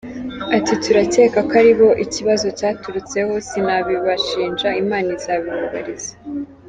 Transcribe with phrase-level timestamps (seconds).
[0.57, 6.11] Ati :”turakeka ko aribo ikibazo cyaturutseho, sinabibashinja, Imana izabibibariza.